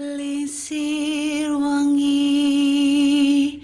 [0.00, 3.60] Lisir wangi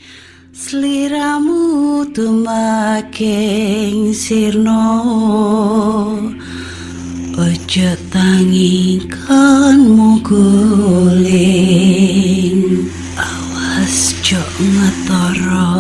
[0.53, 4.85] Seliramu tumaking sirno.
[7.41, 10.45] Ojo tangikan muguling
[13.17, 15.73] Awas jok ngetoro.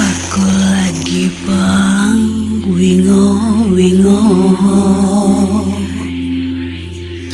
[0.00, 2.24] Aku lagi bang
[2.72, 3.36] wingo
[3.68, 4.24] wingo.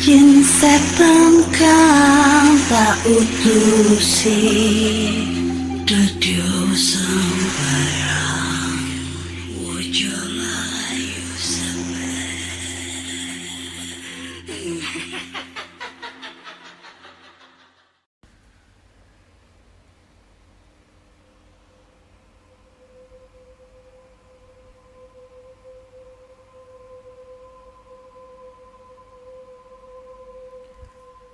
[0.03, 1.36] Jin setan
[2.68, 3.94] tak Dudu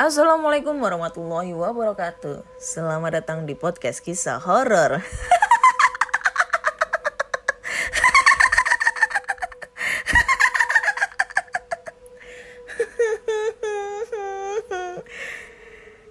[0.03, 2.43] Assalamualaikum warahmatullahi wabarakatuh.
[2.59, 4.99] Selamat datang di podcast kisah horor.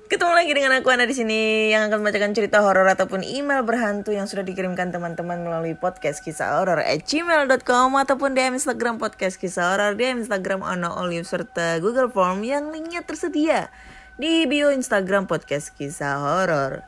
[0.07, 4.15] Ketemu lagi dengan aku Ana di sini yang akan membacakan cerita horor ataupun email berhantu
[4.15, 9.99] yang sudah dikirimkan teman-teman melalui podcast kisah horor gmail.com ataupun DM Instagram podcast kisah horor,
[9.99, 13.67] DM Instagram Ono Olive serta Google Form yang linknya tersedia
[14.15, 16.87] di bio Instagram podcast kisah horor.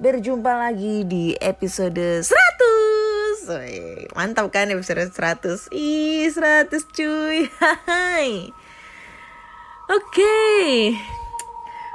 [0.00, 7.52] Berjumpa lagi di episode 100 Wih, Mantap kan episode 100 Ih 100 cuy.
[7.84, 8.48] Hai.
[9.92, 10.96] Oke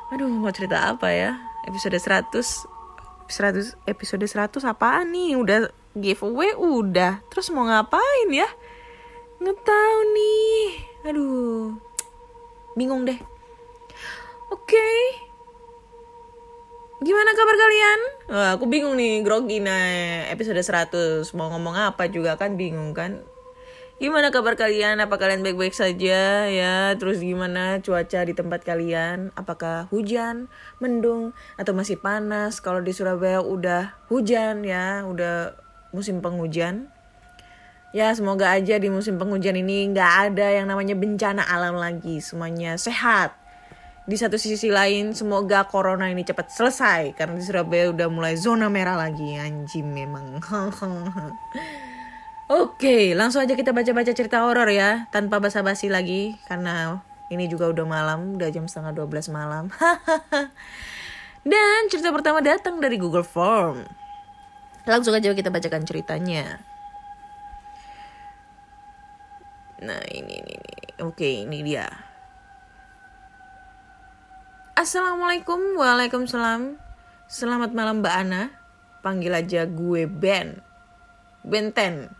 [0.09, 1.37] Aduh mau cerita apa ya?
[1.69, 2.33] Episode 100
[3.29, 5.37] 100 Episode 100 apaan nih?
[5.37, 7.21] Udah giveaway udah.
[7.29, 8.49] Terus mau ngapain ya?
[9.37, 9.69] Nggak
[10.17, 10.65] nih.
[11.05, 11.77] Aduh
[12.73, 13.21] Bingung deh.
[14.49, 14.89] Oke.
[16.99, 17.99] Gimana kabar kalian?
[18.27, 22.57] Wah, aku bingung nih, grogi nah episode 100 Mau ngomong apa juga kan?
[22.57, 23.21] Bingung kan
[23.99, 25.03] Gimana kabar kalian?
[25.03, 26.95] Apa kalian baik-baik saja ya?
[26.95, 29.35] Terus gimana cuaca di tempat kalian?
[29.35, 30.47] Apakah hujan,
[30.79, 32.63] mendung, atau masih panas?
[32.63, 35.51] Kalau di Surabaya udah hujan ya, udah
[35.91, 36.87] musim penghujan.
[37.91, 42.23] Ya semoga aja di musim penghujan ini nggak ada yang namanya bencana alam lagi.
[42.23, 43.35] Semuanya sehat.
[44.07, 47.19] Di satu sisi lain semoga corona ini cepat selesai.
[47.19, 49.35] Karena di Surabaya udah mulai zona merah lagi.
[49.35, 50.39] Anjing memang.
[52.49, 56.97] Oke, langsung aja kita baca-baca cerita horor ya, tanpa basa-basi lagi karena
[57.29, 59.69] ini juga udah malam, udah jam setengah 12 malam.
[61.45, 63.85] Dan cerita pertama datang dari Google Form.
[64.81, 66.57] Langsung aja kita bacakan ceritanya.
[69.85, 71.05] Nah, ini ini ini.
[71.05, 71.85] Oke, ini dia.
[74.73, 76.81] Assalamualaikum, waalaikumsalam.
[77.29, 78.49] Selamat malam Mbak Ana.
[79.05, 80.65] Panggil aja gue Ben.
[81.45, 82.18] Benten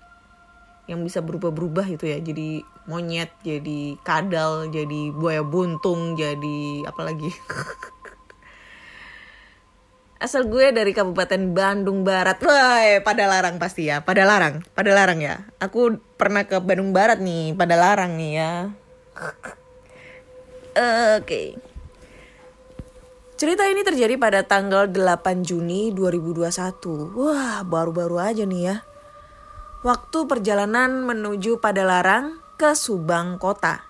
[0.90, 2.18] yang bisa berubah-berubah itu ya.
[2.18, 7.30] Jadi monyet jadi kadal jadi buaya buntung jadi apa lagi?
[10.26, 12.42] Asal gue dari Kabupaten Bandung Barat.
[12.42, 15.46] Wah pada larang pasti ya pada larang pada larang ya.
[15.62, 18.74] Aku pernah ke Bandung Barat nih pada larang nih ya.
[21.22, 21.54] Oke.
[23.40, 27.16] Cerita ini terjadi pada tanggal 8 Juni 2021.
[27.16, 28.84] Wah, baru-baru aja nih ya
[29.80, 33.88] waktu perjalanan menuju Padalarang ke Subang Kota.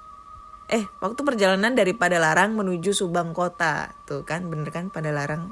[0.69, 3.97] Eh, waktu perjalanan dari Padalarang menuju Subang Kota.
[4.05, 5.50] Tuh kan, bener kan Padalarang.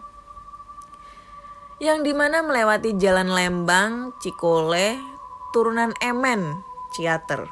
[1.81, 5.01] Yang di mana melewati Jalan Lembang, Cikole,
[5.53, 6.61] turunan Emen,
[6.93, 7.49] Ciater.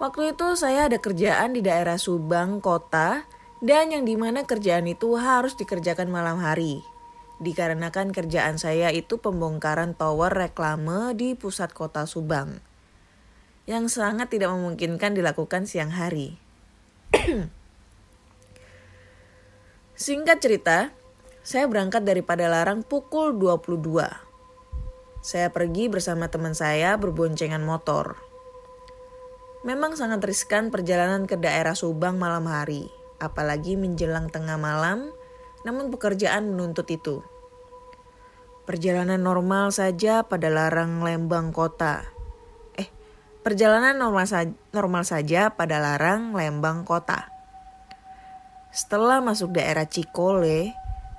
[0.00, 3.28] Waktu itu saya ada kerjaan di daerah Subang Kota
[3.60, 6.80] dan yang di mana kerjaan itu harus dikerjakan malam hari
[7.40, 12.60] dikarenakan kerjaan saya itu pembongkaran tower reklame di pusat kota Subang
[13.70, 16.34] yang sangat tidak memungkinkan dilakukan siang hari.
[19.94, 20.78] Singkat cerita,
[21.46, 24.10] saya berangkat dari Padalarang pukul 22.
[25.20, 28.16] Saya pergi bersama teman saya berboncengan motor.
[29.62, 32.88] Memang sangat riskan perjalanan ke daerah Subang malam hari,
[33.20, 35.12] apalagi menjelang tengah malam,
[35.66, 37.20] namun pekerjaan menuntut itu.
[38.64, 42.06] Perjalanan normal saja pada larang Lembang kota.
[42.78, 42.86] Eh,
[43.42, 47.28] perjalanan normal, sa normal saja pada larang Lembang kota.
[48.70, 50.70] Setelah masuk daerah Cikole,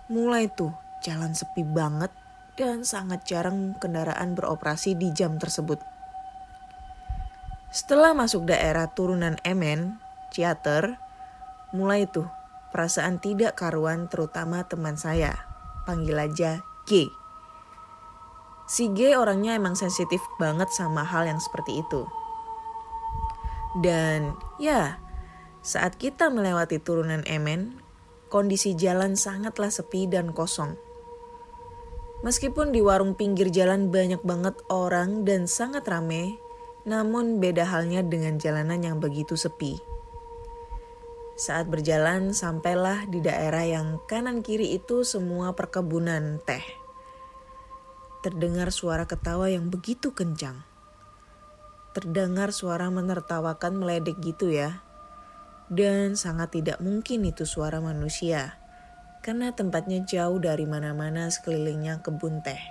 [0.08, 0.72] mulai tuh
[1.04, 2.14] jalan sepi banget
[2.56, 5.84] dan sangat jarang kendaraan beroperasi di jam tersebut.
[7.72, 10.00] Setelah masuk daerah turunan Emen,
[10.32, 10.96] Ciater,
[11.72, 12.28] Mulai tuh
[12.72, 15.48] perasaan tidak karuan terutama teman saya.
[15.86, 17.12] Panggil aja G.
[18.72, 22.08] Si G orangnya emang sensitif banget sama hal yang seperti itu.
[23.84, 25.00] Dan ya,
[25.64, 27.80] saat kita melewati turunan Emen,
[28.32, 30.80] kondisi jalan sangatlah sepi dan kosong.
[32.24, 36.40] Meskipun di warung pinggir jalan banyak banget orang dan sangat rame,
[36.88, 39.91] namun beda halnya dengan jalanan yang begitu sepi.
[41.42, 46.62] Saat berjalan, sampailah di daerah yang kanan kiri itu semua perkebunan teh
[48.22, 50.62] terdengar suara ketawa yang begitu kencang.
[51.98, 54.86] Terdengar suara menertawakan meledek gitu ya.
[55.68, 58.62] Dan sangat tidak mungkin itu suara manusia.
[59.26, 62.62] Karena tempatnya jauh dari mana-mana sekelilingnya kebun teh.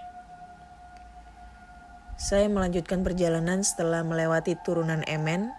[2.14, 5.50] Saya melanjutkan perjalanan setelah melewati turunan Emen.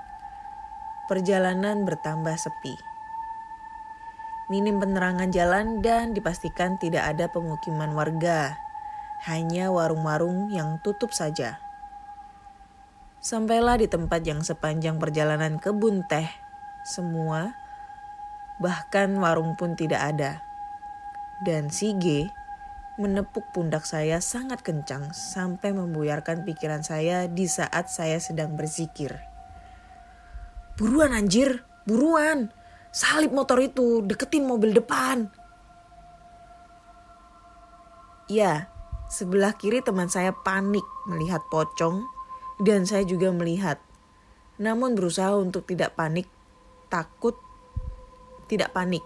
[1.11, 2.90] Perjalanan bertambah sepi.
[4.51, 8.59] Minim penerangan jalan dan dipastikan tidak ada pemukiman warga
[9.23, 11.55] hanya warung-warung yang tutup saja.
[13.23, 16.27] Sampailah di tempat yang sepanjang perjalanan kebun teh,
[16.83, 17.55] semua,
[18.59, 20.43] bahkan warung pun tidak ada.
[21.47, 22.27] Dan si G
[22.99, 29.15] menepuk pundak saya sangat kencang sampai membuyarkan pikiran saya di saat saya sedang berzikir.
[30.75, 32.51] Buruan anjir, buruan.
[32.91, 35.31] Salib motor itu, deketin mobil depan.
[38.27, 38.71] Ya,
[39.11, 42.07] Sebelah kiri teman saya panik melihat pocong
[42.63, 43.75] dan saya juga melihat.
[44.55, 46.31] Namun berusaha untuk tidak panik,
[46.87, 47.35] takut
[48.47, 49.03] tidak panik.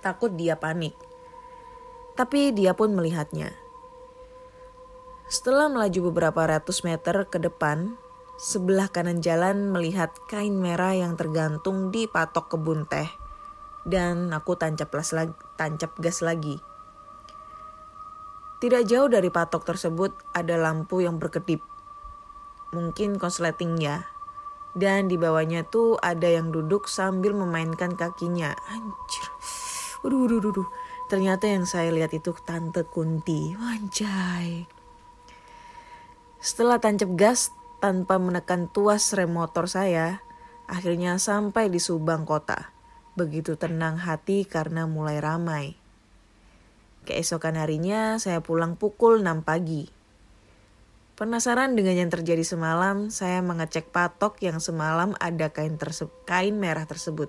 [0.00, 0.96] Takut dia panik.
[2.16, 3.52] Tapi dia pun melihatnya.
[5.28, 8.00] Setelah melaju beberapa ratus meter ke depan,
[8.40, 13.12] sebelah kanan jalan melihat kain merah yang tergantung di patok kebun teh.
[13.84, 16.56] Dan aku tancap, lagi, tancap gas lagi.
[18.60, 21.60] Tidak jauh dari patok tersebut ada lampu yang berkedip.
[22.72, 24.08] Mungkin konsleting ya.
[24.72, 28.56] Dan di bawahnya tuh ada yang duduk sambil memainkan kakinya.
[28.72, 29.26] Anjir.
[30.00, 30.68] Waduh, waduh, waduh.
[31.12, 33.52] Ternyata yang saya lihat itu Tante Kunti.
[33.56, 34.64] Wanjai.
[36.40, 40.20] Setelah tancap gas tanpa menekan tuas rem motor saya,
[40.68, 42.76] akhirnya sampai di Subang kota.
[43.16, 45.74] Begitu tenang hati karena mulai ramai.
[47.08, 49.88] Keesokan harinya saya pulang pukul 6 pagi.
[51.16, 55.76] Penasaran dengan yang terjadi semalam, saya mengecek patok yang semalam ada kain,
[56.24, 57.28] kain merah tersebut.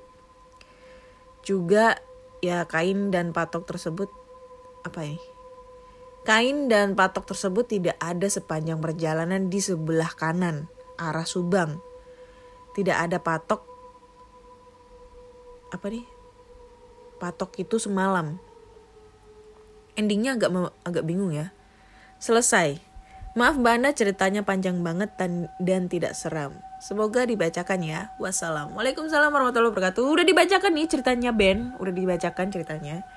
[1.44, 2.00] Juga
[2.40, 4.08] ya kain dan patok tersebut
[4.88, 5.31] apa ya?
[6.22, 10.70] Kain dan patok tersebut tidak ada sepanjang perjalanan di sebelah kanan
[11.02, 11.82] arah Subang.
[12.78, 13.66] Tidak ada patok
[15.74, 16.06] apa nih?
[17.18, 18.38] Patok itu semalam
[19.96, 20.52] endingnya agak
[20.86, 21.52] agak bingung ya.
[22.22, 22.80] Selesai.
[23.32, 26.52] Maaf Mbak ceritanya panjang banget dan, dan tidak seram.
[26.84, 28.12] Semoga dibacakan ya.
[28.20, 30.04] Wassalamualaikum warahmatullahi wabarakatuh.
[30.04, 31.72] Udah dibacakan nih ceritanya Ben.
[31.80, 33.08] Udah dibacakan ceritanya.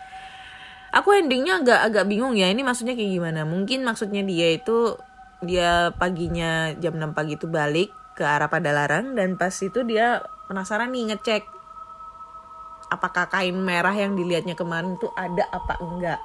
[0.94, 2.46] Aku endingnya agak agak bingung ya.
[2.46, 3.42] Ini maksudnya kayak gimana?
[3.42, 4.94] Mungkin maksudnya dia itu
[5.42, 10.94] dia paginya jam 6 pagi itu balik ke arah Padalarang dan pas itu dia penasaran
[10.94, 11.42] nih ngecek
[12.94, 16.20] apakah kain merah yang dilihatnya kemarin tuh ada apa enggak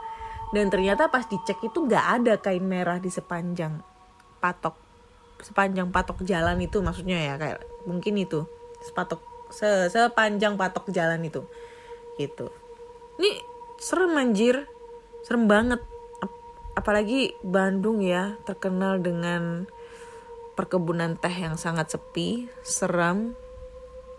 [0.54, 3.82] dan ternyata pas dicek itu nggak ada kain merah di sepanjang
[4.38, 4.78] patok
[5.42, 7.60] sepanjang patok jalan itu maksudnya ya kayak
[7.90, 8.46] mungkin itu
[8.86, 11.42] sepatok se sepanjang patok jalan itu
[12.22, 12.54] gitu
[13.18, 13.42] ini
[13.80, 14.68] serem anjir.
[15.24, 15.82] Serem banget.
[16.78, 19.68] Apalagi Bandung ya terkenal dengan
[20.60, 23.32] perkebunan teh yang sangat sepi seram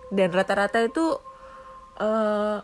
[0.09, 1.21] dan rata-rata itu
[2.01, 2.59] uh,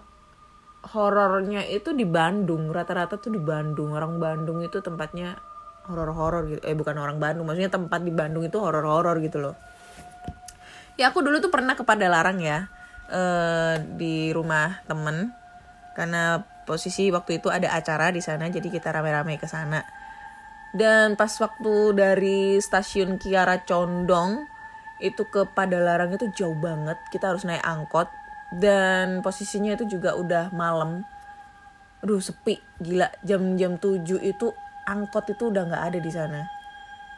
[0.91, 2.73] horornya itu di Bandung.
[2.73, 3.95] Rata-rata tuh di Bandung.
[3.95, 5.39] Orang Bandung itu tempatnya
[5.87, 6.63] horor-horor gitu.
[6.67, 7.47] Eh bukan orang Bandung.
[7.47, 9.55] Maksudnya tempat di Bandung itu horor-horor gitu loh.
[10.99, 12.67] Ya aku dulu tuh pernah kepada larang ya
[13.11, 15.31] eh, di rumah temen.
[15.95, 19.87] Karena posisi waktu itu ada acara di sana jadi kita rame-rame ke sana.
[20.77, 24.45] Dan pas waktu dari stasiun Kiara Condong
[25.01, 27.01] itu ke Padalarang itu jauh banget.
[27.09, 28.11] Kita harus naik angkot.
[28.53, 31.07] Dan posisinya itu juga udah malam.
[32.05, 32.61] Aduh sepi.
[32.83, 34.53] Gila jam-jam 7 itu
[34.85, 36.45] angkot itu udah nggak ada di sana.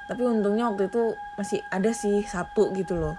[0.07, 3.19] Tapi untungnya waktu itu masih ada sih satu gitu loh.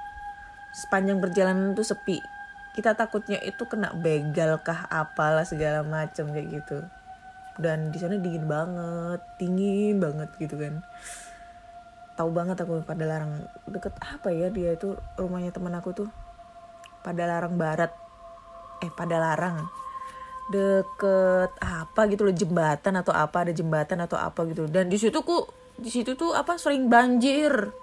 [0.71, 2.38] Sepanjang perjalanan itu sepi
[2.77, 6.85] kita takutnya itu kena begal kah apalah segala macam kayak gitu.
[7.59, 10.79] Dan di sana dingin banget dingin banget gitu kan.
[12.15, 16.09] Tahu banget aku pada larang deket apa ya dia itu rumahnya teman aku tuh.
[17.01, 17.91] Pada larang barat.
[18.79, 19.67] Eh pada larang.
[20.53, 25.21] Deket apa gitu loh jembatan atau apa ada jembatan atau apa gitu dan di situ
[25.21, 25.45] ku
[25.77, 27.75] di situ tuh apa sering banjir.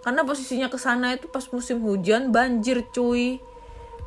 [0.00, 3.49] Karena posisinya ke sana itu pas musim hujan banjir cuy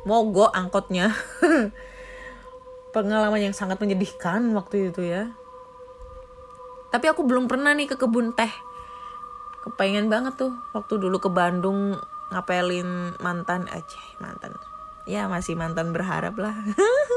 [0.04, 1.12] mogok angkotnya.
[2.94, 5.34] Pengalaman yang sangat menyedihkan waktu itu ya.
[6.94, 8.52] Tapi aku belum pernah nih ke kebun teh.
[9.66, 11.98] Kepengen banget tuh waktu dulu ke Bandung
[12.30, 14.54] ngapelin mantan aja mantan.
[15.08, 16.54] Ya masih mantan berharap lah.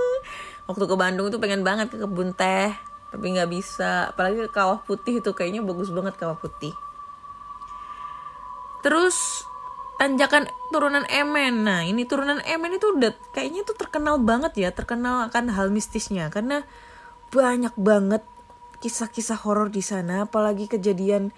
[0.68, 2.76] Waktu ke Bandung tuh pengen banget ke kebun teh
[3.08, 4.12] tapi nggak bisa.
[4.12, 6.76] Apalagi ke kawah putih itu kayaknya bagus banget kawah putih.
[8.84, 9.48] Terus
[9.98, 15.30] tanjakan turunan Emen nah ini turunan Emen itu udah kayaknya tuh terkenal banget ya terkenal
[15.30, 16.30] akan hal mistisnya.
[16.30, 16.64] Karena
[17.34, 18.24] banyak banget
[18.80, 21.34] kisah-kisah horor di sana apalagi kejadian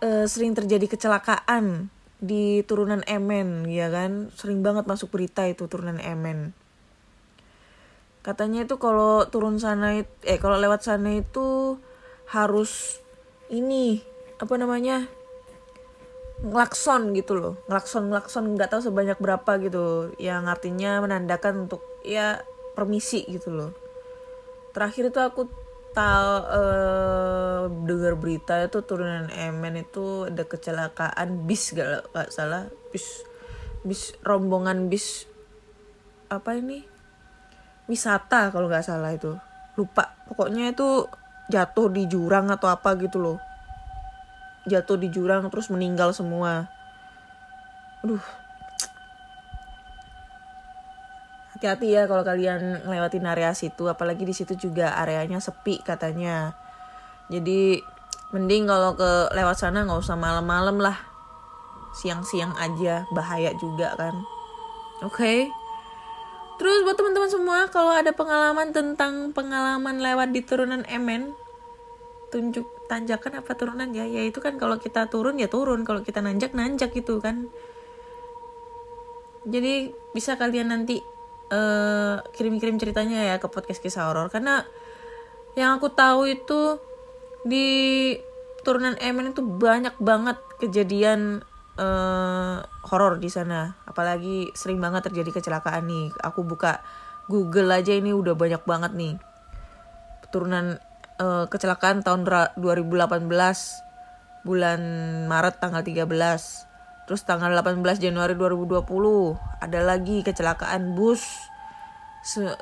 [0.00, 4.30] eh, sering terjadi kecelakaan di turunan Emen ya kan?
[4.34, 6.54] Sering banget masuk berita itu turunan Emen
[8.28, 11.80] katanya itu kalau turun sana eh kalau lewat sana itu
[12.28, 13.00] harus
[13.48, 14.04] ini
[14.36, 15.08] apa namanya
[16.42, 17.54] ngelakson gitu loh.
[17.66, 20.14] Ngelakson ngelakson nggak tahu sebanyak berapa gitu.
[20.22, 22.42] Yang artinya menandakan untuk ya
[22.78, 23.70] permisi gitu loh.
[24.70, 25.42] Terakhir itu aku
[25.96, 32.70] tahu eh, dengar berita itu turunan Emen itu ada kecelakaan bis gak, gak salah.
[32.94, 33.26] Bis
[33.82, 35.26] bis rombongan bis
[36.30, 36.86] apa ini?
[37.88, 39.34] Wisata kalau nggak salah itu.
[39.74, 40.14] Lupa.
[40.28, 41.08] Pokoknya itu
[41.48, 43.47] jatuh di jurang atau apa gitu loh
[44.68, 46.68] jatuh di jurang terus meninggal semua.
[48.04, 48.22] Aduh.
[51.56, 56.54] Hati-hati ya kalau kalian ngelewatin area situ apalagi di situ juga areanya sepi katanya.
[57.26, 57.82] Jadi
[58.30, 60.94] mending kalau ke lewat sana nggak usah malam-malam lah.
[61.98, 64.14] Siang-siang aja bahaya juga kan.
[65.02, 65.50] Oke.
[66.62, 71.34] Terus buat teman-teman semua kalau ada pengalaman tentang pengalaman lewat di turunan Emen
[72.30, 74.08] tunjuk tanjakan apa turunan ya?
[74.08, 75.84] Ya itu kan kalau kita turun ya turun.
[75.84, 77.46] Kalau kita nanjak nanjak gitu kan.
[79.44, 80.98] Jadi bisa kalian nanti
[81.52, 84.32] eh, kirim-kirim ceritanya ya ke podcast kisah horor.
[84.32, 84.64] Karena
[85.54, 86.80] yang aku tahu itu
[87.44, 87.68] di
[88.66, 91.44] turunan Emen itu banyak banget kejadian
[91.76, 93.76] eh, horor di sana.
[93.84, 96.08] Apalagi sering banget terjadi kecelakaan nih.
[96.24, 96.80] Aku buka
[97.28, 99.14] Google aja ini udah banyak banget nih.
[100.32, 100.80] Turunan
[101.18, 103.26] eh, kecelakaan tahun ra- 2018
[104.46, 104.80] bulan
[105.26, 106.68] Maret tanggal 13
[107.08, 108.84] terus tanggal 18 Januari 2020
[109.64, 111.24] ada lagi kecelakaan bus.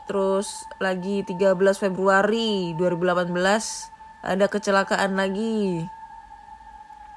[0.07, 3.35] Terus lagi 13 Februari 2018
[4.23, 5.83] ada kecelakaan lagi.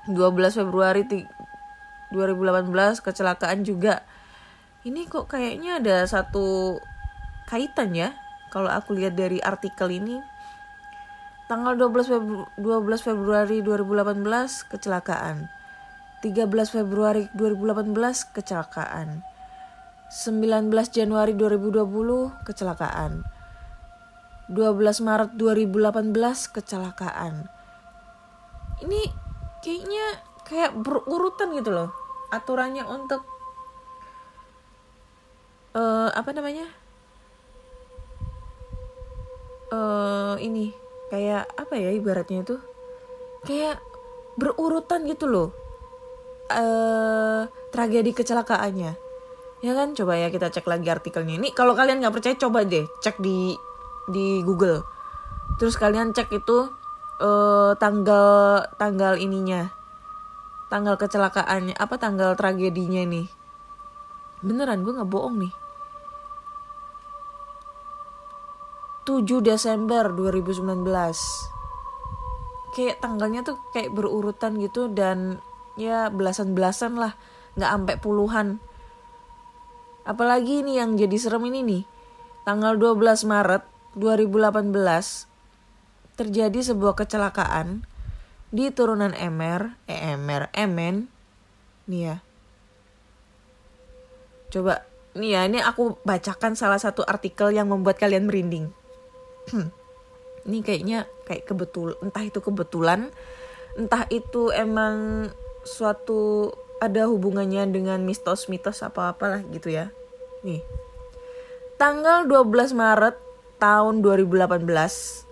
[0.09, 1.29] 12 Februari ti-
[2.09, 4.01] 2018 kecelakaan juga.
[4.81, 6.81] Ini kok kayaknya ada satu
[7.45, 8.17] kaitan ya
[8.49, 10.17] kalau aku lihat dari artikel ini
[11.49, 15.49] tanggal 12 Febru 12 Februari 2018 kecelakaan.
[16.21, 17.89] 13 Februari 2018
[18.37, 19.25] kecelakaan.
[20.13, 23.25] 19 Januari 2020 kecelakaan.
[24.53, 27.49] 12 Maret 2018 kecelakaan.
[28.85, 29.01] Ini
[29.65, 30.05] kayaknya
[30.45, 31.89] kayak berurutan gitu loh
[32.29, 33.25] aturannya untuk
[35.73, 36.69] eh apa namanya?
[39.73, 42.55] Eh ini kayak apa ya ibaratnya itu?
[43.45, 43.81] Kayak
[44.39, 45.49] berurutan gitu loh.
[46.49, 48.93] Eh tragedi kecelakaannya.
[49.59, 49.93] Ya kan?
[49.93, 51.35] Coba ya kita cek lagi artikelnya.
[51.37, 53.53] Ini kalau kalian nggak percaya coba deh cek di
[54.09, 54.81] di Google.
[55.59, 56.57] Terus kalian cek itu
[57.19, 59.69] eh tanggal tanggal ininya.
[60.69, 63.27] Tanggal kecelakaannya apa tanggal tragedinya nih?
[64.39, 65.58] Beneran gue nggak bohong nih
[69.09, 70.85] 7 Desember 2019
[72.77, 75.41] kayak tanggalnya tuh kayak berurutan gitu dan
[75.81, 77.17] ya belasan-belasan lah
[77.57, 78.61] nggak sampai puluhan.
[80.05, 81.83] Apalagi ini yang jadi serem ini nih
[82.45, 83.65] tanggal 12 Maret
[83.97, 84.77] 2018
[86.13, 87.89] terjadi sebuah kecelakaan
[88.53, 91.09] di turunan Emer eh Emer Emen.
[91.89, 92.21] Nih ya.
[94.53, 94.85] Coba
[95.17, 98.77] nih ya ini aku bacakan salah satu artikel yang membuat kalian merinding
[100.47, 103.13] ini kayaknya kayak kebetul entah itu kebetulan
[103.77, 105.29] entah itu emang
[105.61, 109.91] suatu ada hubungannya dengan mitos-mitos apa apalah gitu ya.
[110.47, 110.63] Nih.
[111.75, 113.15] Tanggal 12 Maret
[113.59, 115.27] tahun 2018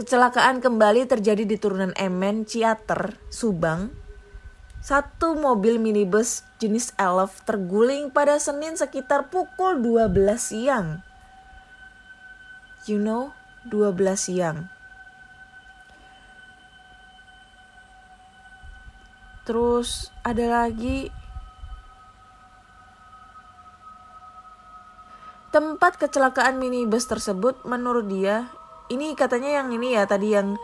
[0.00, 3.92] kecelakaan kembali terjadi di turunan Emen Ciater Subang.
[4.80, 11.09] Satu mobil minibus jenis Elf terguling pada Senin sekitar pukul 12 siang.
[12.88, 13.36] You know,
[13.68, 14.72] 12 siang.
[19.44, 21.10] Terus ada lagi.
[25.50, 28.46] Tempat kecelakaan minibus tersebut menurut dia
[28.90, 30.54] ini katanya yang ini ya tadi yang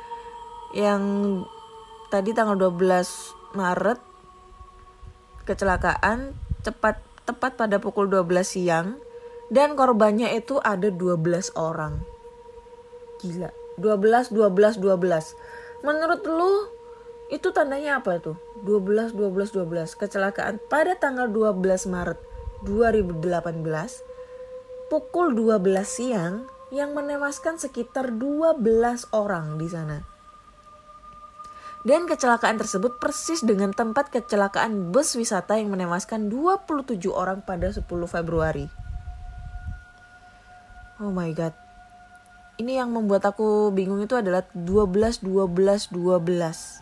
[0.75, 1.03] yang
[2.11, 3.99] tadi tanggal 12 Maret.
[5.47, 8.99] Kecelakaan cepat tepat pada pukul 12 siang
[9.53, 12.03] dan korbannya itu ada 12 orang.
[13.23, 13.51] Gila.
[13.79, 15.85] 12 12 12.
[15.85, 16.53] Menurut lu
[17.27, 18.39] itu tandanya apa tuh?
[18.65, 22.19] 12 12 12 kecelakaan pada tanggal 12 Maret
[22.65, 23.21] 2018
[24.87, 28.63] pukul 12 siang yang menewaskan sekitar 12
[29.15, 29.99] orang di sana.
[31.87, 37.87] Dan kecelakaan tersebut persis dengan tempat kecelakaan bus wisata yang menewaskan 27 orang pada 10
[37.87, 38.86] Februari.
[40.97, 41.53] Oh my god.
[42.57, 46.81] Ini yang membuat aku bingung itu adalah 12 12 12.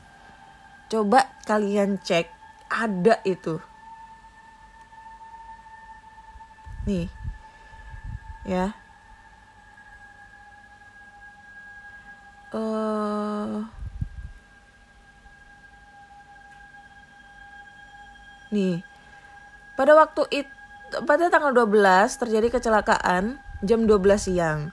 [0.86, 2.30] Coba kalian cek
[2.70, 3.58] ada itu.
[6.86, 7.10] Nih.
[8.46, 8.70] Ya.
[12.54, 13.58] Eh
[18.54, 18.86] Nih.
[19.74, 20.54] Pada waktu itu
[21.02, 24.72] pada tanggal 12 terjadi kecelakaan jam 12 siang.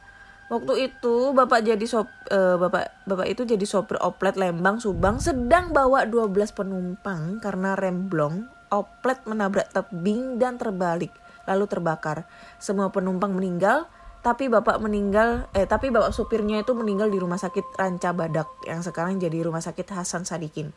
[0.51, 5.71] Waktu itu bapak jadi sop eh, bapak bapak itu jadi sopir oplet Lembang Subang sedang
[5.71, 11.15] bawa 12 penumpang karena remblong oplet menabrak tebing dan terbalik
[11.47, 12.27] lalu terbakar.
[12.59, 13.87] Semua penumpang meninggal
[14.21, 18.83] tapi bapak meninggal eh tapi bapak supirnya itu meninggal di rumah sakit Ranca Badak yang
[18.85, 20.75] sekarang jadi rumah sakit Hasan Sadikin.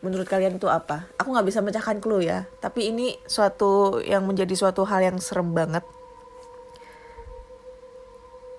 [0.00, 1.04] Menurut kalian itu apa?
[1.20, 5.52] Aku nggak bisa mecahkan clue ya, tapi ini suatu yang menjadi suatu hal yang serem
[5.52, 5.84] banget.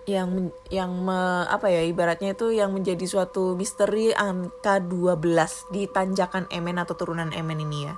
[0.10, 6.50] Yang yang me- apa ya ibaratnya itu yang menjadi suatu misteri angka 12 di tanjakan
[6.50, 7.96] Emen atau turunan Emen ini ya.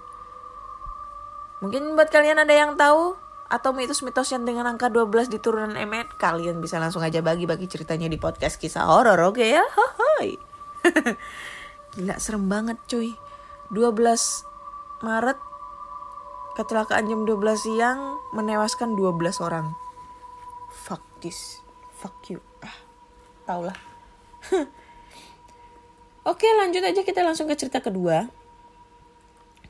[1.63, 3.15] Mungkin buat kalian ada yang tahu
[3.47, 8.11] atau mitos-mitos yang dengan angka 12 di turunan Emet, kalian bisa langsung aja bagi-bagi ceritanya
[8.11, 9.63] di podcast kisah horor, oke ya?
[9.63, 10.35] Hai.
[11.95, 13.15] Gila serem banget cuy.
[13.71, 13.95] 12
[15.07, 15.39] Maret
[16.59, 19.71] kecelakaan jam 12 siang menewaskan 12 orang.
[20.69, 21.62] Fuck this.
[22.03, 22.43] Fuck you.
[22.59, 22.75] Ah,
[23.47, 23.79] tau lah.
[26.27, 28.27] Oke lanjut aja kita langsung ke cerita kedua.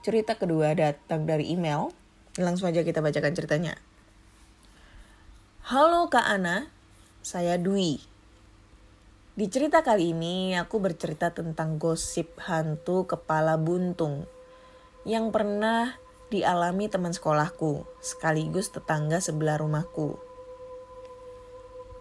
[0.02, 1.94] Cerita kedua datang dari email.
[2.42, 3.78] Langsung aja kita bacakan ceritanya.
[5.70, 6.74] Halo Kak Ana,
[7.22, 8.02] saya Dwi.
[9.38, 14.26] Di cerita kali ini aku bercerita tentang gosip hantu kepala buntung
[15.06, 16.02] yang pernah
[16.34, 20.33] dialami teman sekolahku sekaligus tetangga sebelah rumahku.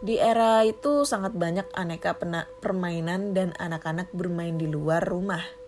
[0.02, 2.18] Di era itu sangat banyak aneka
[2.58, 5.62] permainan dan anak-anak bermain di luar rumah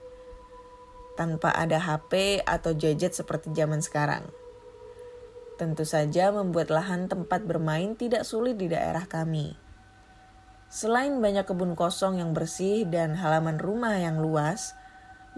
[1.15, 4.27] tanpa ada HP atau gadget seperti zaman sekarang.
[5.55, 9.55] Tentu saja membuat lahan tempat bermain tidak sulit di daerah kami.
[10.67, 14.75] Selain banyak kebun kosong yang bersih dan halaman rumah yang luas,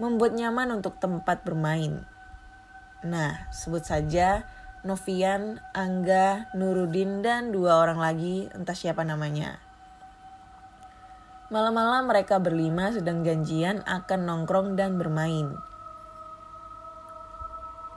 [0.01, 2.01] membuat nyaman untuk tempat bermain.
[3.05, 4.49] Nah, sebut saja
[4.87, 9.59] Novian, Angga, Nurudin, dan dua orang lagi, entah siapa namanya.
[11.51, 15.51] Malam-malam mereka berlima sedang janjian akan nongkrong dan bermain.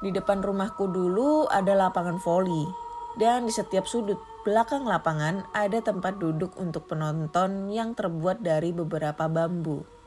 [0.03, 2.67] Di depan rumahku dulu ada lapangan voli,
[3.23, 9.31] dan di setiap sudut belakang lapangan ada tempat duduk untuk penonton yang terbuat dari beberapa
[9.31, 10.00] bambu.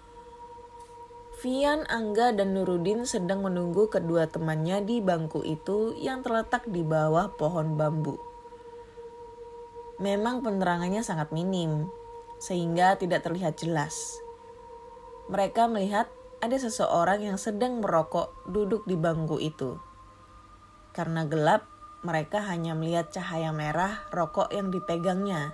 [1.43, 7.35] Vian, Angga, dan Nurudin sedang menunggu kedua temannya di bangku itu yang terletak di bawah
[7.35, 8.15] pohon bambu.
[9.99, 11.91] Memang penerangannya sangat minim,
[12.39, 14.23] sehingga tidak terlihat jelas.
[15.27, 16.07] Mereka melihat
[16.39, 19.75] ada seseorang yang sedang merokok duduk di bangku itu.
[20.95, 21.67] Karena gelap,
[22.07, 25.51] mereka hanya melihat cahaya merah rokok yang dipegangnya.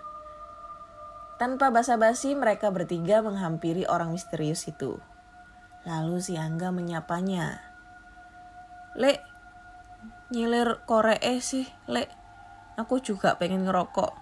[1.41, 5.02] Tanpa basa-basi, mereka bertiga menghampiri orang misterius itu.
[5.87, 7.63] Lalu si Angga menyapanya.
[8.99, 9.23] Lek,
[10.33, 12.11] nyilir korek eh sih, Lek.
[12.75, 14.15] Aku juga pengen ngerokok.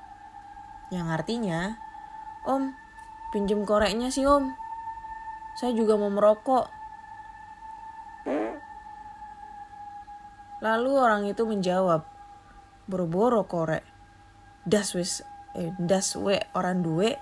[0.93, 1.60] Yang artinya,
[2.46, 2.74] Om,
[3.34, 4.54] pinjem koreknya sih Om.
[5.58, 6.70] Saya juga mau merokok.
[10.58, 12.02] Lalu orang itu menjawab,
[12.89, 13.86] boro-boro korek.
[14.65, 15.22] Das wis,
[15.54, 17.17] eh, das we orang duwe,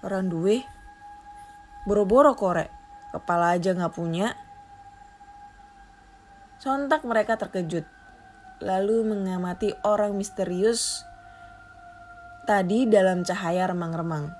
[0.00, 0.64] orang duwe,
[1.84, 2.81] boro-boro korek.
[3.12, 4.32] Kepala aja nggak punya,
[6.62, 7.82] Sontak mereka terkejut,
[8.62, 11.02] lalu mengamati orang misterius
[12.46, 14.30] tadi dalam cahaya remang-remang.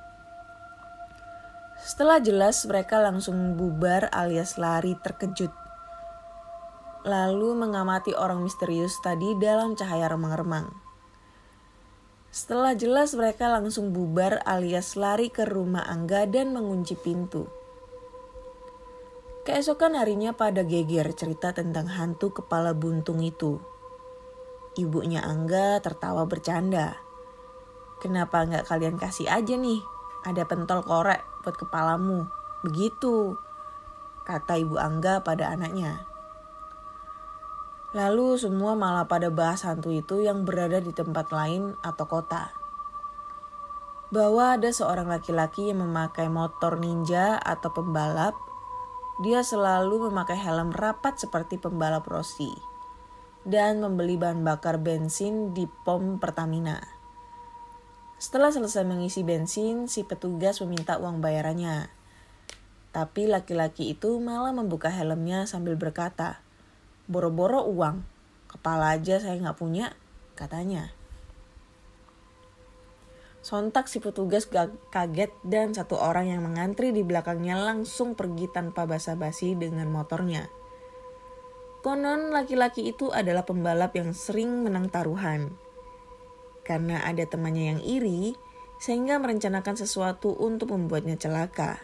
[1.82, 5.50] Setelah jelas mereka langsung bubar alias lari terkejut.
[7.02, 10.70] Lalu mengamati orang misterius tadi dalam cahaya remang-remang.
[12.30, 17.50] Setelah jelas mereka langsung bubar alias lari ke rumah Angga dan mengunci pintu.
[19.42, 23.58] Keesokan harinya pada geger cerita tentang hantu kepala buntung itu.
[24.78, 27.02] Ibunya Angga tertawa bercanda.
[27.98, 29.82] Kenapa nggak kalian kasih aja nih?
[30.22, 32.30] Ada pentol korek buat kepalamu.
[32.62, 33.34] Begitu,
[34.22, 36.06] kata ibu Angga pada anaknya.
[37.98, 42.54] Lalu semua malah pada bahas hantu itu yang berada di tempat lain atau kota.
[44.14, 48.51] Bahwa ada seorang laki-laki yang memakai motor ninja atau pembalap
[49.22, 52.50] dia selalu memakai helm rapat seperti pembalap Rossi
[53.46, 56.78] dan membeli bahan bakar bensin di pom Pertamina.
[58.18, 61.90] Setelah selesai mengisi bensin, si petugas meminta uang bayarannya.
[62.94, 66.38] Tapi laki-laki itu malah membuka helmnya sambil berkata,
[67.10, 68.06] Boro-boro uang,
[68.46, 69.98] kepala aja saya nggak punya,
[70.38, 70.94] katanya.
[73.42, 74.46] Sontak si petugas
[74.94, 80.46] kaget dan satu orang yang mengantri di belakangnya langsung pergi tanpa basa-basi dengan motornya.
[81.82, 85.58] Konon laki-laki itu adalah pembalap yang sering menang taruhan.
[86.62, 88.38] Karena ada temannya yang iri,
[88.78, 91.82] sehingga merencanakan sesuatu untuk membuatnya celaka.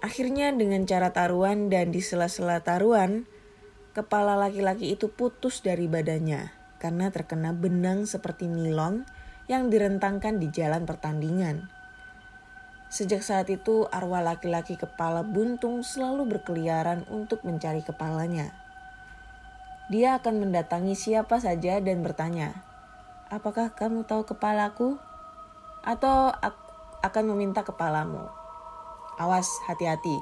[0.00, 3.28] Akhirnya dengan cara taruhan dan di sela-sela taruhan,
[3.92, 9.08] kepala laki-laki itu putus dari badannya karena terkena benang seperti nilon
[9.50, 11.68] yang direntangkan di jalan pertandingan.
[12.88, 18.54] Sejak saat itu, arwah laki-laki kepala buntung selalu berkeliaran untuk mencari kepalanya.
[19.90, 22.54] Dia akan mendatangi siapa saja dan bertanya,
[23.28, 24.96] "Apakah kamu tahu kepalaku?"
[25.84, 26.32] Atau
[27.04, 28.24] akan meminta kepalamu.
[29.20, 30.16] Awas, hati-hati.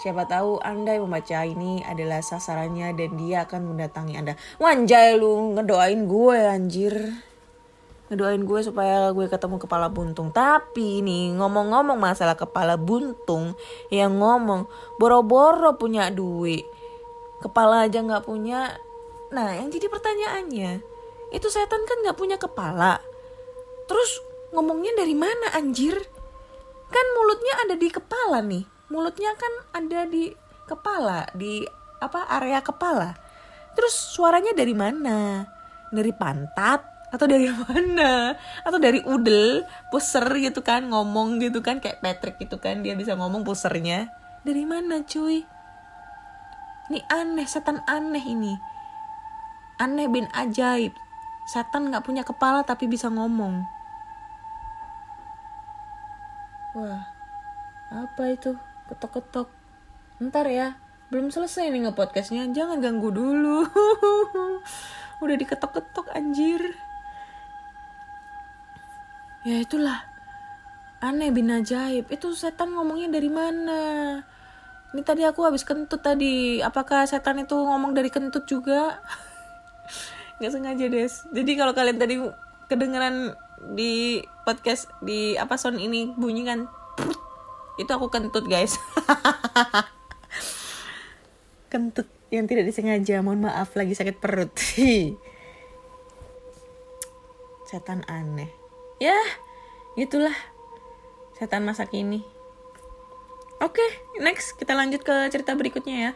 [0.00, 4.34] Siapa tahu Anda yang membaca ini adalah sasarannya dan dia akan mendatangi Anda.
[4.58, 6.94] Wanjay lu ngedoain gue anjir
[8.12, 10.28] ngedoain gue supaya gue ketemu kepala buntung.
[10.34, 13.56] Tapi nih ngomong-ngomong masalah kepala buntung
[13.88, 14.68] yang ngomong
[15.00, 16.68] boro-boro punya duit
[17.44, 18.80] kepala aja nggak punya.
[19.28, 20.80] Nah yang jadi pertanyaannya
[21.36, 23.04] itu setan kan nggak punya kepala.
[23.84, 24.24] Terus
[24.56, 25.92] ngomongnya dari mana anjir?
[26.88, 28.64] Kan mulutnya ada di kepala nih.
[28.88, 30.32] Mulutnya kan ada di
[30.64, 31.60] kepala di
[32.00, 33.12] apa area kepala.
[33.76, 35.44] Terus suaranya dari mana?
[35.92, 38.34] Dari pantat atau dari mana?
[38.66, 39.62] Atau dari udel
[39.94, 44.10] puser gitu kan ngomong gitu kan kayak Patrick gitu kan dia bisa ngomong pusernya.
[44.42, 45.46] Dari mana cuy?
[46.90, 48.58] Ini aneh setan aneh ini.
[49.78, 50.90] Aneh bin ajaib.
[51.46, 53.62] Setan nggak punya kepala tapi bisa ngomong.
[56.74, 57.06] Wah
[57.94, 58.58] apa itu?
[58.90, 59.46] Ketok-ketok.
[60.18, 60.74] Ntar ya
[61.14, 62.50] belum selesai nih ngepodcastnya.
[62.50, 63.62] Jangan ganggu dulu.
[65.22, 66.74] Udah diketok-ketok anjir
[69.44, 70.00] ya itulah.
[71.04, 72.08] Aneh bin ajaib.
[72.08, 73.80] Itu setan ngomongnya dari mana?
[74.96, 76.64] Ini tadi aku habis kentut tadi.
[76.64, 79.04] Apakah setan itu ngomong dari kentut juga?
[80.40, 81.12] Nggak sengaja des.
[81.30, 82.16] Jadi kalau kalian tadi
[82.72, 83.36] kedengeran
[83.76, 86.64] di podcast di apa sound ini bunyi kan?
[87.76, 88.80] Itu aku kentut guys.
[91.74, 93.18] Kentut yang tidak disengaja.
[93.20, 94.54] Mohon maaf lagi sakit perut.
[97.68, 98.63] Setan aneh
[99.04, 99.20] ya
[100.00, 100.32] itulah
[101.36, 102.24] setan masa kini
[103.60, 103.90] oke okay,
[104.24, 106.12] next kita lanjut ke cerita berikutnya ya.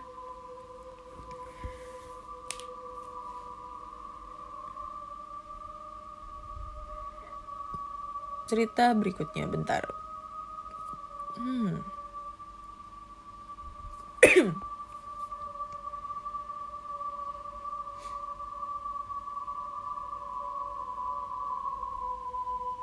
[8.48, 9.84] Cerita berikutnya bentar.
[11.36, 11.84] Hmm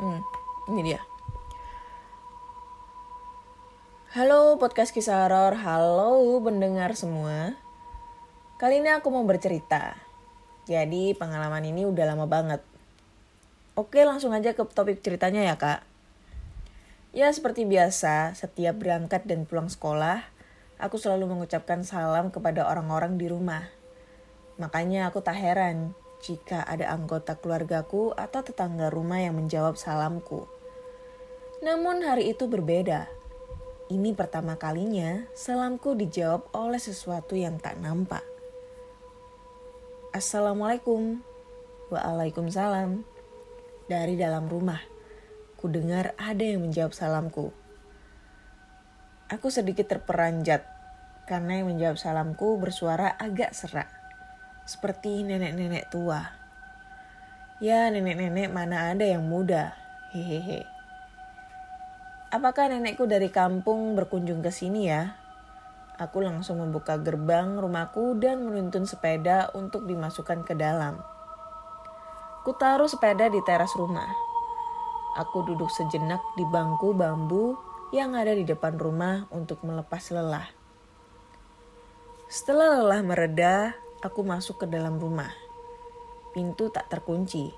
[0.05, 0.21] Hmm,
[0.69, 1.01] ini dia.
[4.13, 7.57] Halo podcast kisah horor, halo pendengar semua.
[8.61, 9.97] Kali ini aku mau bercerita.
[10.69, 12.61] Jadi pengalaman ini udah lama banget.
[13.73, 15.81] Oke langsung aja ke topik ceritanya ya kak.
[17.09, 20.21] Ya seperti biasa, setiap berangkat dan pulang sekolah,
[20.77, 23.73] aku selalu mengucapkan salam kepada orang-orang di rumah.
[24.61, 30.49] Makanya aku tak heran jika ada anggota keluargaku atau tetangga rumah yang menjawab salamku.
[31.61, 33.05] Namun hari itu berbeda.
[33.93, 38.25] Ini pertama kalinya salamku dijawab oleh sesuatu yang tak nampak.
[40.09, 41.21] Assalamualaikum.
[41.93, 43.05] Waalaikumsalam.
[43.85, 44.81] Dari dalam rumah,
[45.61, 47.53] ku dengar ada yang menjawab salamku.
[49.29, 50.65] Aku sedikit terperanjat
[51.29, 53.89] karena yang menjawab salamku bersuara agak serak,
[54.65, 56.25] seperti nenek-nenek tua.
[57.62, 59.78] Ya, nenek-nenek mana ada yang muda.
[60.12, 60.65] Hehehe.
[62.34, 65.15] Apakah nenekku dari kampung berkunjung ke sini ya?
[65.95, 70.99] Aku langsung membuka gerbang rumahku dan menuntun sepeda untuk dimasukkan ke dalam.
[72.43, 74.12] Ku taruh sepeda di teras rumah.
[75.15, 77.56] Aku duduk sejenak di bangku bambu
[77.95, 80.51] yang ada di depan rumah untuk melepas lelah.
[82.28, 85.31] Setelah lelah mereda, aku masuk ke dalam rumah.
[86.36, 87.55] Pintu tak terkunci,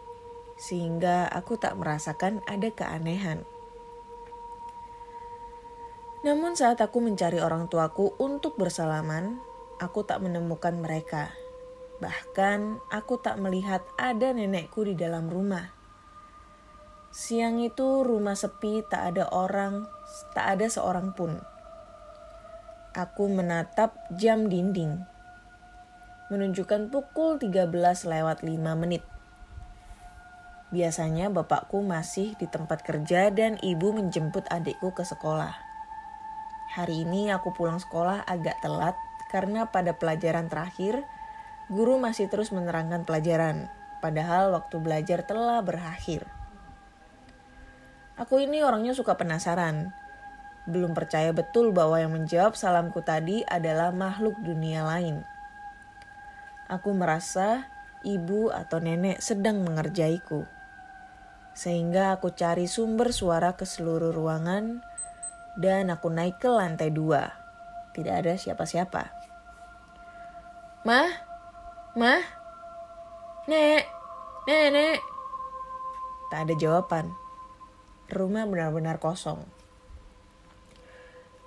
[0.57, 3.45] sehingga aku tak merasakan ada keanehan.
[6.25, 9.39] Namun saat aku mencari orang tuaku untuk bersalaman,
[9.77, 11.33] aku tak menemukan mereka.
[11.97, 15.73] Bahkan aku tak melihat ada nenekku di dalam rumah.
[17.09, 19.89] Siang itu rumah sepi, tak ada orang,
[20.37, 21.41] tak ada seorang pun.
[22.93, 25.16] Aku menatap jam dinding.
[26.27, 27.71] Menunjukkan pukul 13
[28.03, 28.99] lewat 5 menit.
[30.75, 35.55] Biasanya bapakku masih di tempat kerja dan ibu menjemput adikku ke sekolah.
[36.75, 38.99] Hari ini aku pulang sekolah agak telat
[39.31, 40.99] karena pada pelajaran terakhir,
[41.71, 43.71] guru masih terus menerangkan pelajaran,
[44.03, 46.27] padahal waktu belajar telah berakhir.
[48.19, 49.95] Aku ini orangnya suka penasaran.
[50.67, 55.36] Belum percaya betul bahwa yang menjawab salamku tadi adalah makhluk dunia lain.
[56.67, 57.71] Aku merasa
[58.03, 60.43] ibu atau nenek sedang mengerjaiku.
[61.55, 64.83] Sehingga aku cari sumber suara ke seluruh ruangan
[65.57, 67.33] dan aku naik ke lantai dua.
[67.95, 69.09] Tidak ada siapa-siapa.
[70.85, 71.11] Mah,
[71.97, 72.23] mah,
[73.49, 73.83] nek,
[74.45, 74.99] nenek.
[76.29, 77.15] Tak ada jawaban.
[78.11, 79.41] Rumah benar-benar kosong.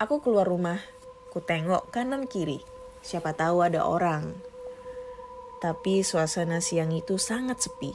[0.01, 0.81] Aku keluar rumah,
[1.29, 2.65] ku tengok kanan kiri.
[3.05, 4.50] Siapa tahu ada orang.
[5.61, 7.93] Tapi suasana siang itu sangat sepi.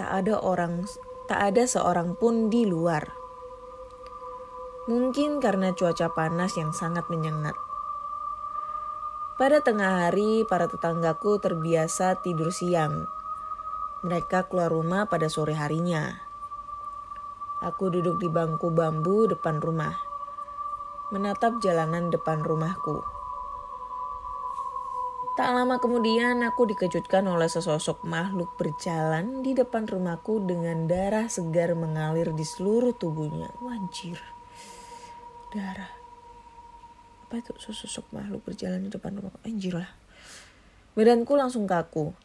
[0.00, 0.88] Tak ada orang,
[1.28, 3.12] tak ada seorang pun di luar.
[4.88, 7.52] Mungkin karena cuaca panas yang sangat menyengat.
[9.36, 13.04] Pada tengah hari, para tetanggaku terbiasa tidur siang.
[14.00, 16.24] Mereka keluar rumah pada sore harinya.
[17.60, 19.96] Aku duduk di bangku bambu depan rumah,
[21.12, 23.15] menatap jalanan depan rumahku.
[25.36, 31.76] Tak lama kemudian aku dikejutkan oleh sesosok makhluk berjalan di depan rumahku dengan darah segar
[31.76, 33.52] mengalir di seluruh tubuhnya.
[33.60, 34.16] Wajir
[35.52, 35.92] darah.
[37.26, 37.52] Apa itu?
[37.58, 39.90] Sosok makhluk berjalan di depan rumah anjir lah.
[40.96, 42.16] Badanku langsung kaku.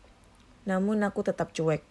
[0.64, 1.82] Namun aku tetap cuek.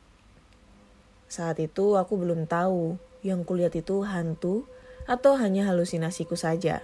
[1.27, 2.97] Saat itu aku belum tahu.
[3.21, 4.65] Yang kulihat itu hantu
[5.05, 6.81] atau hanya halusinasiku saja.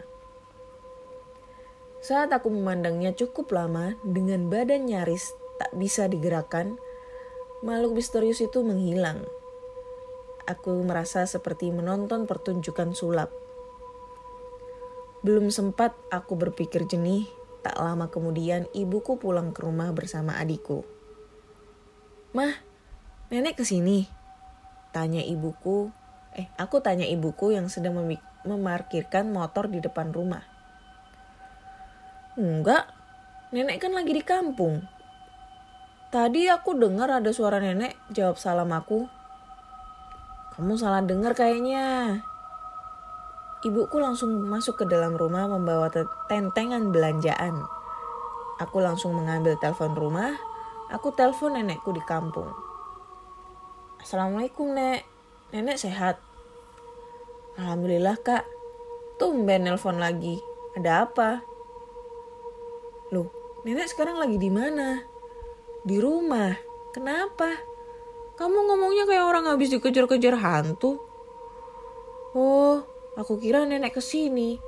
[2.05, 6.77] Saat aku memandangnya cukup lama dengan badan nyaris tak bisa digerakkan,
[7.65, 9.25] makhluk misterius itu menghilang.
[10.47, 13.35] Aku merasa seperti menonton pertunjukan sulap.
[15.27, 17.27] Belum sempat aku berpikir jernih,
[17.67, 20.87] tak lama kemudian ibuku pulang ke rumah bersama adikku.
[22.31, 22.63] Mah,
[23.33, 24.07] nenek ke sini?
[24.95, 25.91] Tanya ibuku.
[26.37, 27.99] Eh, aku tanya ibuku yang sedang
[28.47, 30.56] memarkirkan motor di depan rumah.
[32.37, 32.93] Enggak,
[33.49, 34.85] nenek kan lagi di kampung.
[36.13, 39.09] Tadi aku dengar ada suara nenek jawab salam aku.
[40.53, 42.21] Kamu salah dengar kayaknya.
[43.65, 45.89] Ibuku langsung masuk ke dalam rumah membawa
[46.29, 47.65] tentengan belanjaan.
[48.61, 50.37] Aku langsung mengambil telepon rumah.
[50.93, 52.53] Aku telepon nenekku di kampung.
[53.97, 55.09] Assalamualaikum nek.
[55.57, 56.21] Nenek sehat?
[57.57, 58.45] Alhamdulillah kak.
[59.17, 60.37] Tumben nelpon lagi.
[60.77, 61.56] Ada apa?
[63.13, 63.31] Loh,
[63.63, 65.03] nenek sekarang lagi di mana?
[65.87, 66.55] Di rumah.
[66.91, 67.55] Kenapa?
[68.41, 70.99] Kamu ngomongnya kayak orang habis dikejar-kejar hantu.
[72.37, 72.85] Oh,
[73.17, 74.61] Aku kira nenek ke sini.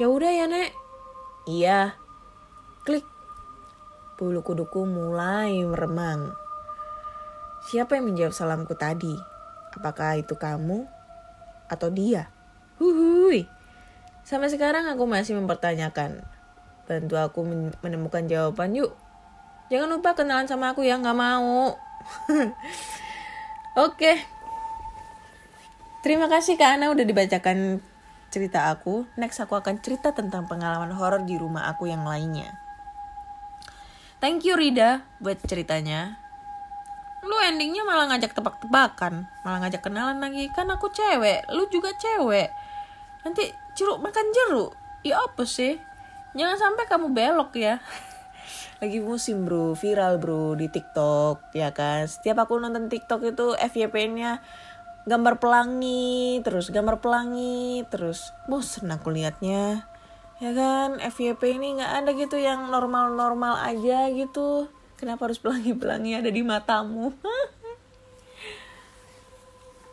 [0.00, 0.72] Ya udah ya nek.
[1.44, 1.92] Iya.
[2.88, 3.04] Klik.
[4.16, 6.32] Bulu kuduku mulai meremang.
[7.68, 9.12] Siapa yang menjawab salamku tadi?
[9.76, 10.88] Apakah itu kamu
[11.68, 12.32] atau dia?
[12.80, 13.44] Huhui.
[14.24, 16.24] Sampai sekarang aku masih mempertanyakan.
[16.88, 17.40] Bantu aku
[17.82, 18.92] menemukan jawaban yuk.
[19.70, 21.78] Jangan lupa kenalan sama aku ya, nggak mau.
[23.86, 24.20] Oke,
[26.02, 27.78] Terima kasih Kak Ana udah dibacakan
[28.26, 29.06] cerita aku.
[29.14, 32.58] Next aku akan cerita tentang pengalaman horor di rumah aku yang lainnya.
[34.22, 36.22] thank you Rida buat ceritanya
[37.26, 42.54] lu endingnya malah ngajak tebak-tebakan malah ngajak kenalan lagi kan aku cewek lu juga cewek
[43.26, 45.74] nanti jeruk makan jeruk ya apa sih
[46.32, 47.80] jangan sampai kamu belok ya.
[48.82, 49.78] Lagi musim bro.
[49.78, 52.10] Viral bro di TikTok ya kan?
[52.10, 54.42] Setiap aku nonton TikTok itu FYP-nya
[55.02, 59.86] gambar pelangi terus gambar pelangi terus bosen aku liatnya.
[60.42, 60.98] Ya kan?
[60.98, 64.66] FYP ini nggak ada gitu yang normal-normal aja gitu.
[64.98, 67.14] Kenapa harus pelangi-pelangi ada di matamu?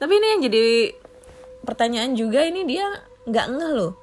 [0.01, 0.67] Tapi ini yang jadi
[1.61, 2.89] pertanyaan juga ini dia
[3.29, 3.93] nggak ngeh loh.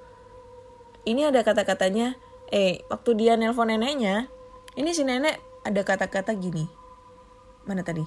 [1.07, 2.15] Ini ada kata-katanya
[2.53, 4.31] eh waktu dia nelpon neneknya
[4.79, 6.67] ini si nenek ada kata-kata gini.
[7.67, 8.05] Mana tadi?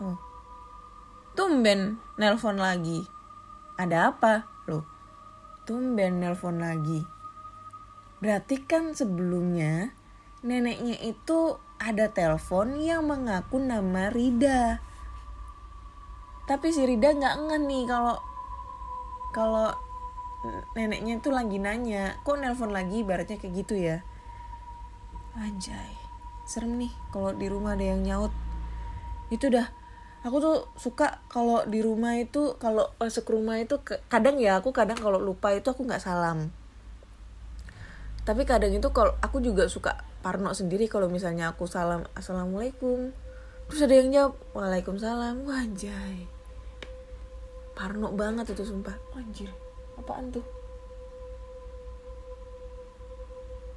[0.00, 0.16] Oh.
[1.36, 3.04] Tumben nelpon lagi.
[3.76, 4.48] Ada apa?
[4.68, 4.92] Loh
[5.62, 7.06] tumben nelpon lagi.
[8.22, 9.94] Berarti kan sebelumnya
[10.42, 14.82] neneknya itu ada telepon yang mengaku nama Rida.
[16.46, 18.16] Tapi si Rida nggak ngeh nih kalau
[19.34, 19.70] kalau
[20.74, 23.06] neneknya itu lagi nanya, kok nelpon lagi?
[23.06, 24.02] Ibaratnya kayak gitu ya.
[25.38, 25.96] Anjay,
[26.44, 28.34] serem nih kalau di rumah ada yang nyaut.
[29.32, 29.70] Itu dah
[30.22, 34.98] aku tuh suka kalau di rumah itu kalau masuk rumah itu kadang ya aku kadang
[34.98, 36.50] kalau lupa itu aku nggak salam.
[38.22, 43.10] Tapi kadang itu kalau aku juga suka parno sendiri kalau misalnya aku salam assalamualaikum.
[43.70, 45.48] Terus ada yang jawab waalaikumsalam.
[45.48, 46.28] Wah anjay.
[47.72, 48.94] Parno banget itu sumpah.
[49.16, 49.71] Anjir
[50.02, 50.42] apaan tuh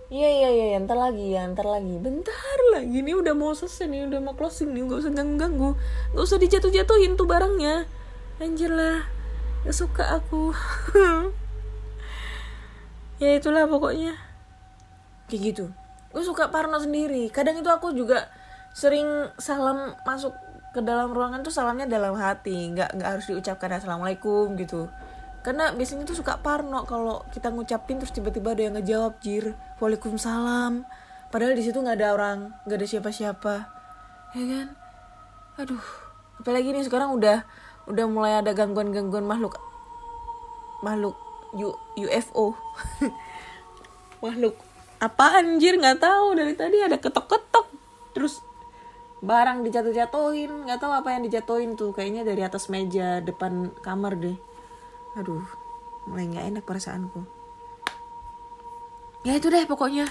[0.05, 1.97] Iya iya iya, ntar lagi ya, ntar lagi.
[1.97, 5.73] Bentar lagi, ini udah mau selesai nih, udah mau closing nih, gak usah ganggu-ganggu.
[6.13, 7.89] Gak usah dijatuh-jatuhin tuh barangnya.
[8.37, 9.01] Anjir lah,
[9.65, 10.53] gak suka aku.
[13.21, 14.13] ya itulah pokoknya.
[15.25, 15.65] Kayak gitu
[16.15, 18.31] gue suka parno sendiri kadang itu aku juga
[18.71, 20.31] sering salam masuk
[20.71, 24.87] ke dalam ruangan tuh salamnya dalam hati nggak nggak harus diucapkan assalamualaikum gitu
[25.45, 30.81] karena biasanya tuh suka parno kalau kita ngucapin terus tiba-tiba ada yang ngejawab jir waalaikumsalam.
[31.29, 33.53] Padahal di situ nggak ada orang nggak ada siapa-siapa.
[34.33, 34.67] Ya kan?
[35.61, 35.85] Aduh
[36.41, 37.45] apalagi nih sekarang udah
[37.85, 39.61] udah mulai ada gangguan-gangguan makhluk
[40.81, 41.13] makhluk
[41.53, 42.57] U, UFO
[44.25, 44.57] makhluk
[44.97, 46.33] apa anjir nggak tahu.
[46.33, 47.69] Dari tadi ada ketok-ketok.
[48.17, 48.41] Terus
[49.21, 50.65] barang dijatuh-jatuhin.
[50.65, 51.93] Nggak tahu apa yang dijatuhin tuh.
[51.93, 54.54] Kayaknya dari atas meja depan kamar deh
[55.15, 55.43] aduh
[56.05, 57.25] mulai nggak enak perasaanku.
[59.25, 60.05] Ya itu deh pokoknya.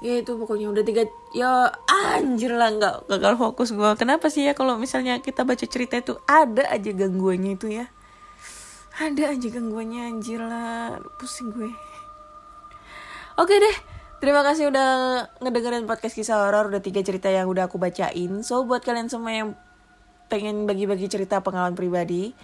[0.00, 1.04] Ya itu pokoknya udah tiga
[1.36, 6.00] ya anjir lah nggak gagal fokus gue kenapa sih ya kalau misalnya kita baca cerita
[6.00, 7.86] itu ada aja gangguannya itu ya?
[9.00, 11.00] Ada aja gangguannya anjir lah.
[11.20, 11.72] Pusing gue.
[13.40, 13.76] Oke deh,
[14.20, 14.88] terima kasih udah
[15.40, 16.68] ngedengerin podcast kisah horor.
[16.68, 18.44] Udah tiga cerita yang udah aku bacain.
[18.44, 19.48] So buat kalian semua yang
[20.28, 22.36] pengen bagi-bagi cerita pengalaman pribadi,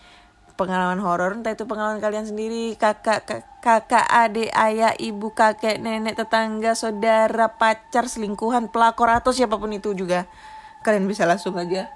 [0.57, 3.29] pengalaman horor, entah itu pengalaman kalian sendiri, kakak,
[3.63, 9.93] kakak, adik, ayah, ibu, kakek, nenek, tetangga, saudara, pacar, selingkuhan, pelakor atau siapa pun itu
[9.93, 10.25] juga,
[10.81, 11.93] kalian bisa langsung aja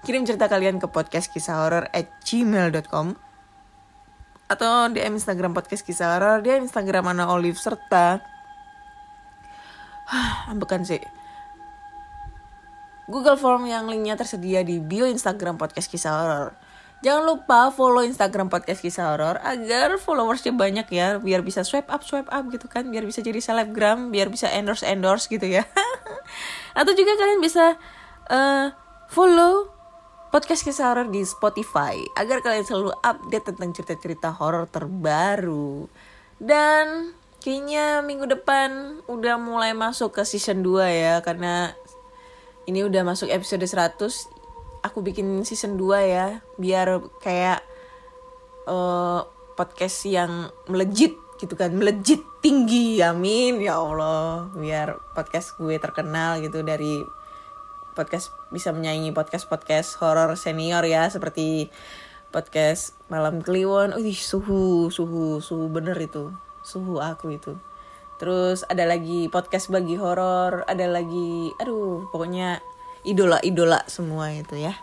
[0.00, 3.16] kirim cerita kalian ke podcast kisah horor at gmail.com
[4.50, 8.18] atau DM Instagram podcast kisah horor, dia Instagram mana Olive serta
[10.50, 10.98] ambekan sih.
[13.10, 16.50] Google Form yang linknya tersedia di bio Instagram podcast kisah horor.
[17.00, 22.04] Jangan lupa follow Instagram podcast kisah horor agar followersnya banyak ya, biar bisa swipe up
[22.04, 25.64] swipe up gitu kan, biar bisa jadi selebgram, biar bisa endorse endorse gitu ya.
[26.78, 27.80] Atau juga kalian bisa
[28.28, 28.68] uh,
[29.08, 29.72] follow
[30.28, 35.88] podcast kisah horor di Spotify agar kalian selalu update tentang cerita-cerita horor terbaru.
[36.36, 41.72] Dan kayaknya minggu depan udah mulai masuk ke season 2 ya karena
[42.68, 44.39] ini udah masuk episode 100.
[44.80, 47.60] Aku bikin season 2 ya biar kayak
[48.64, 49.24] uh,
[49.54, 56.60] podcast yang melejit gitu kan melejit tinggi amin ya Allah biar podcast gue terkenal gitu
[56.60, 57.00] dari
[57.96, 61.68] podcast bisa menyaingi podcast-podcast horor senior ya seperti
[62.30, 63.94] podcast malam kliwon.
[63.98, 66.30] Wih, suhu, suhu, suhu bener itu.
[66.62, 67.58] Suhu aku itu.
[68.22, 72.62] Terus ada lagi podcast bagi horor, ada lagi aduh, pokoknya
[73.04, 74.76] idola-idola semua itu ya.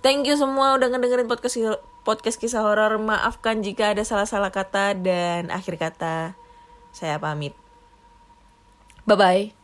[0.00, 1.60] Thank you semua udah ngedengerin podcast
[2.02, 2.96] podcast kisah horor.
[2.96, 6.34] Maafkan jika ada salah-salah kata dan akhir kata
[6.90, 7.52] saya pamit.
[9.04, 9.59] Bye bye.